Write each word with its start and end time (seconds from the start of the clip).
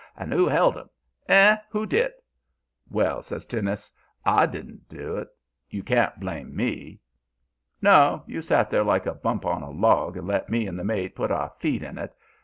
'And 0.17 0.33
who 0.33 0.49
'eld 0.49 0.77
'em? 0.79 0.89
'Ey? 1.29 1.55
Who 1.69 1.85
did?' 1.85 2.11
"'Well,' 2.89 3.21
says 3.21 3.45
Teunis, 3.45 3.91
'I 4.25 4.47
didn't 4.47 4.89
do 4.89 5.17
it. 5.17 5.27
You 5.69 5.83
can't 5.83 6.19
blame 6.19 6.55
me.' 6.55 6.99
"'No. 7.83 8.23
You 8.25 8.41
set 8.41 8.71
there 8.71 8.83
like 8.83 9.05
a 9.05 9.13
bump 9.13 9.45
on 9.45 9.61
a 9.61 9.69
log 9.69 10.17
and 10.17 10.25
let 10.25 10.49
me 10.49 10.65
and 10.65 10.79
the 10.79 10.83
mate 10.83 11.13
put 11.13 11.29
our 11.29 11.51
feet 11.59 11.83
in 11.83 11.99
it. 11.99 12.15